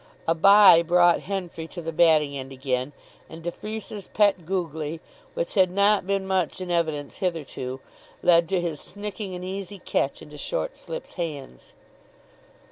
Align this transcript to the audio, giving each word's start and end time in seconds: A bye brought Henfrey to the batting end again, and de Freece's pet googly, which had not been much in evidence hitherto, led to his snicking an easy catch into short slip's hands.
A 0.27 0.33
bye 0.33 0.81
brought 0.81 1.19
Henfrey 1.19 1.67
to 1.67 1.79
the 1.83 1.91
batting 1.91 2.35
end 2.35 2.51
again, 2.51 2.91
and 3.29 3.43
de 3.43 3.51
Freece's 3.51 4.07
pet 4.07 4.47
googly, 4.47 4.99
which 5.35 5.53
had 5.53 5.69
not 5.69 6.07
been 6.07 6.25
much 6.25 6.59
in 6.59 6.71
evidence 6.71 7.17
hitherto, 7.17 7.79
led 8.23 8.49
to 8.49 8.59
his 8.59 8.81
snicking 8.81 9.35
an 9.35 9.43
easy 9.43 9.77
catch 9.77 10.23
into 10.23 10.39
short 10.39 10.75
slip's 10.75 11.13
hands. 11.21 11.73